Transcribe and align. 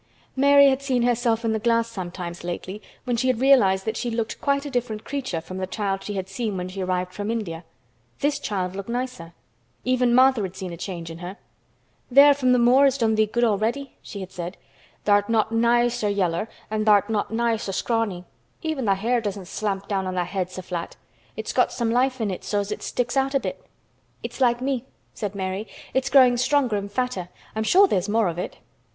Mary 0.35 0.67
had 0.69 0.81
seen 0.81 1.03
herself 1.03 1.45
in 1.45 1.51
the 1.53 1.59
glass 1.59 1.87
sometimes 1.87 2.43
lately 2.43 2.81
when 3.03 3.15
she 3.15 3.27
had 3.27 3.39
realized 3.39 3.85
that 3.85 3.95
she 3.95 4.09
looked 4.09 4.41
quite 4.41 4.65
a 4.65 4.69
different 4.71 5.03
creature 5.03 5.39
from 5.39 5.59
the 5.59 5.67
child 5.67 6.03
she 6.03 6.15
had 6.15 6.27
seen 6.27 6.57
when 6.57 6.67
she 6.67 6.81
arrived 6.81 7.13
from 7.13 7.29
India. 7.29 7.63
This 8.19 8.39
child 8.39 8.75
looked 8.75 8.89
nicer. 8.89 9.33
Even 9.85 10.15
Martha 10.15 10.41
had 10.41 10.55
seen 10.55 10.73
a 10.73 10.75
change 10.75 11.11
in 11.11 11.19
her. 11.19 11.37
"Th' 12.11 12.17
air 12.17 12.33
from 12.33 12.51
th' 12.51 12.59
moor 12.59 12.85
has 12.85 12.97
done 12.97 13.13
thee 13.13 13.27
good 13.27 13.43
already," 13.43 13.93
she 14.01 14.21
had 14.21 14.31
said. 14.31 14.57
"Tha'rt 15.05 15.29
not 15.29 15.51
nigh 15.51 15.87
so 15.87 16.07
yeller 16.07 16.49
and 16.71 16.83
tha'rt 16.87 17.07
not 17.11 17.29
nigh 17.29 17.57
so 17.57 17.71
scrawny. 17.71 18.23
Even 18.63 18.85
tha' 18.85 18.95
hair 18.95 19.21
doesn't 19.21 19.45
slamp 19.45 19.87
down 19.87 20.07
on 20.07 20.15
tha' 20.15 20.23
head 20.25 20.49
so 20.49 20.63
flat. 20.63 20.95
It's 21.37 21.53
got 21.53 21.71
some 21.71 21.91
life 21.91 22.19
in 22.19 22.31
it 22.31 22.43
so 22.43 22.59
as 22.59 22.71
it 22.71 22.81
sticks 22.81 23.15
out 23.15 23.35
a 23.35 23.39
bit." 23.39 23.63
"It's 24.23 24.41
like 24.41 24.61
me," 24.61 24.83
said 25.13 25.35
Mary. 25.35 25.67
"It's 25.93 26.09
growing 26.09 26.37
stronger 26.37 26.75
and 26.75 26.91
fatter. 26.91 27.29
I'm 27.55 27.61
sure 27.63 27.87
there's 27.87 28.09
more 28.09 28.29
of 28.29 28.39
it." 28.39 28.57